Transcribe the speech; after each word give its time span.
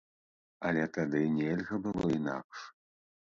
Але 0.69 0.85
тады 0.97 1.21
нельга 1.35 1.79
было 1.85 2.09
інакш. 2.17 2.59